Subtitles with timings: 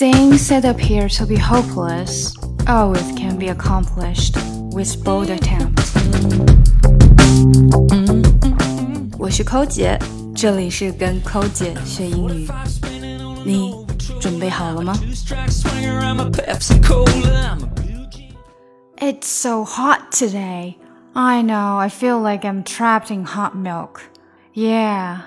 [0.00, 2.34] Things that appear to be hopeless
[2.66, 4.34] always can be accomplished
[4.72, 5.82] with bold attempt.
[9.18, 9.98] 我是寇姐，
[10.34, 12.48] 这里是跟寇姐学英语。
[13.44, 13.74] 你
[14.18, 14.94] 准备好了吗？
[18.96, 20.76] It's so hot today.
[21.12, 24.00] I know, I feel like I'm trapped in hot milk.
[24.54, 25.18] Yeah,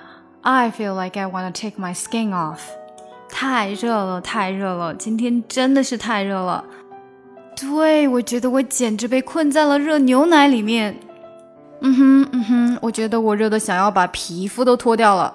[0.42, 2.62] I feel like I want to take my skin off.
[3.37, 6.65] 太热了，太热了，今天真的是太热了。
[7.61, 10.97] 对，我觉得我简直被困在了热牛奶里面。
[11.81, 15.35] 嗯哼，嗯哼，我觉得我热的想要把皮肤都脱掉了。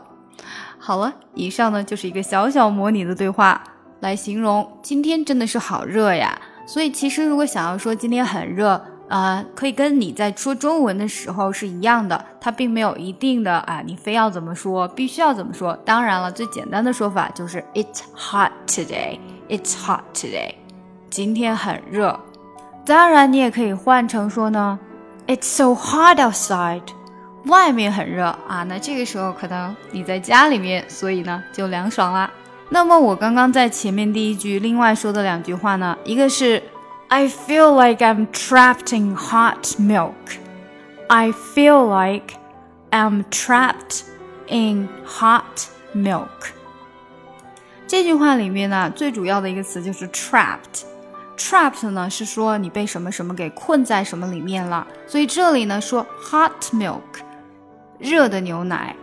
[0.77, 3.61] 好了，以上呢就是一个小小模拟的对话，
[3.99, 6.39] 来形容今天真的是好热呀。
[6.65, 8.81] 所以其实如果想要说今天很热。
[9.09, 15.75] 啊，可以跟你在说中文的时候是一样的，它并没有一定的啊，你非要怎么说，必须要怎么说。
[15.83, 19.17] 当然了，最简单的说法就是 It's hot today.
[19.49, 20.53] It's hot today.
[21.09, 22.19] 今天很热。
[22.85, 24.77] 当然，你也可以换成说呢
[25.25, 26.83] ，It's so hot outside.
[27.45, 28.63] 外面很热啊。
[28.63, 32.29] 那这个时候可能你在家里面，所以呢就凉爽啦。
[32.69, 36.61] 那么我刚刚在前面第一句另外说的两句话呢，一个是。
[37.08, 40.14] I feel like I'm trapped in hot milk.
[41.08, 42.34] I feel like
[42.90, 44.02] I'm trapped
[44.48, 46.52] in hot milk.
[47.86, 57.00] 这句话里面呢，最主要的一个词就是 trapped。trapped 呢是说你被什么什么给困在什么里面了，所以这里呢说 hot milk，
[57.98, 58.96] 热的牛奶。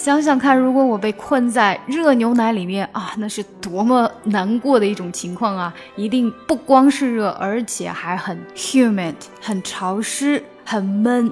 [0.00, 5.74] 想想看，如果我被困在热牛奶里面啊，那是多么难过的一种情况啊！
[5.94, 11.30] 一定不光是热，而且还很 humid，很潮湿，很闷。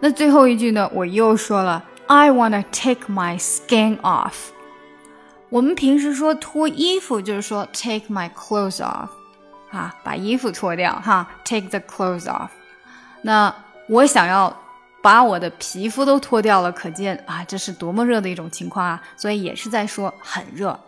[0.00, 0.90] 那最后一句呢？
[0.94, 4.32] 我又说了，I wanna take my skin off。
[5.50, 9.08] 我们平时说脱衣服，就是说 take my clothes off，
[9.70, 12.48] 啊，把衣服脱掉哈，take the clothes off。
[13.20, 13.54] 那
[13.90, 14.63] 我想要。
[15.04, 19.02] 把我的皮肤都脱掉了，可见啊，这是多么热的一种情况啊！
[19.18, 20.80] 所以也是在说很热。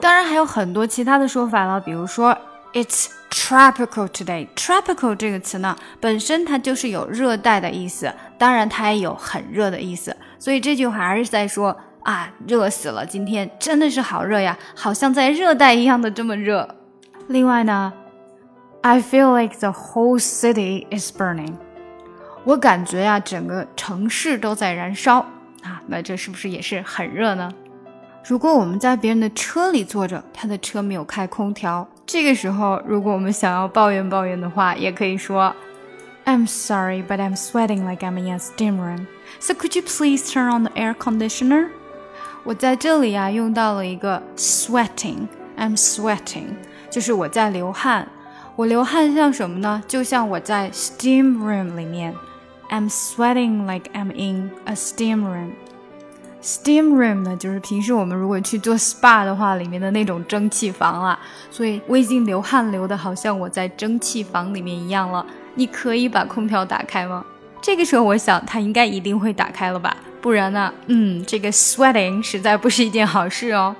[0.00, 2.36] 当然还有很多其他的说法了，比如说
[2.72, 4.48] It's tropical today。
[4.56, 10.16] tropical 这个词呢，本身它就是有热带的意思，当然它也有很热的意思。
[10.36, 16.68] 所以这句话还是在说啊，热死了，今天真的是好热呀，好像在热带一样的这么热。
[17.28, 17.92] 另外呢
[18.80, 21.54] ，I feel like the whole city is burning。
[22.44, 25.18] 我感觉呀，整个城市都在燃烧
[25.62, 27.52] 啊，那这是不是也是很热呢？
[28.26, 35.54] 如果我们在别人的车里坐着，他的车没有开空调，这个时候，如果我们想要抱怨抱怨的话，也可以说
[36.24, 39.06] ，I'm sorry, but I'm sweating like I'm in a steam room.
[39.38, 41.68] So could you please turn on the air conditioner?
[42.44, 45.28] 我在这里呀，用到了一个 sweating.
[45.58, 46.54] I'm sweating，
[46.90, 48.08] 就是我在流汗。
[48.56, 49.82] 我流汗像什么呢？
[49.86, 52.14] 就像我在 steam room 里面。
[52.70, 55.50] I'm sweating like I'm in a steam room.
[56.40, 61.18] Steam room 呢，就是平时我们如果去做 SPA 的话，里面的那种蒸汽房啊。
[61.50, 65.26] 所以我已经流汗流的好像我在蒸汽房里面一样了。
[65.56, 67.24] 你可以把空调打开吗？
[67.60, 73.76] 这个时候我想它应该一定会打开了吧，不然呢，嗯，这个 sweating 实在不是一件好事哦。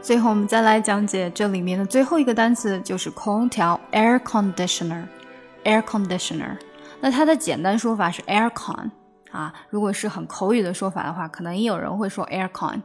[0.00, 6.56] 最后我们再来讲解这里面的最后一个单词，就是空调 air conditioner，air conditioner。
[7.02, 8.88] 那它的简单说法是 aircon
[9.32, 12.80] 啊，如果是很口语的说法的话，可能也有人会说 aircon。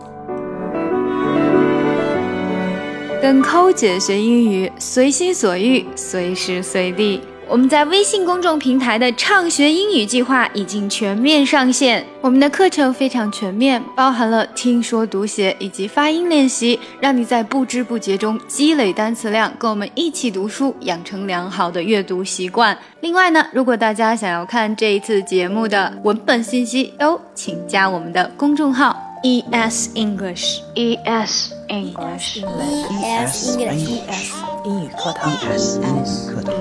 [3.21, 7.19] 跟抠姐学英语，随心所欲，随时随地。
[7.49, 12.05] 我们在微信公众平台的畅学英语计划已经全面上线。
[12.21, 22.77] 我们的课程非常全面，包含了听说读写以及发音练习，让你在不知不觉中积累单词量，跟我们一起读书，养成良好的阅读习惯。
[23.01, 34.34] 另外呢，如果大家想要看这一次节目的文本信息，都请加我们的公众号 ES English ES English ES English
[34.64, 36.54] 英语课堂 ES 英语课堂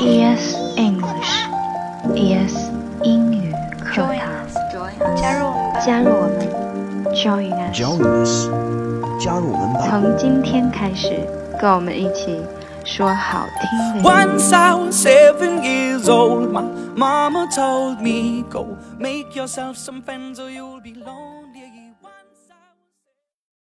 [0.00, 0.44] ES
[0.76, 1.32] English
[2.14, 2.54] ES
[3.02, 3.52] 英语
[3.84, 4.08] 课堂。
[5.16, 5.80] 加入我们吧。
[5.84, 6.34] 加入我们，
[7.14, 7.74] Join us。
[7.76, 8.48] Join us，
[9.24, 9.78] 加入我们吧。
[9.90, 11.20] 从今天开始，
[11.60, 12.40] 跟我们一起
[12.84, 14.06] 说好听的英语。
[14.06, 16.62] Once I was seven years old, my
[16.96, 21.25] mama told me, Go make yourself some friends or you'll be lonely.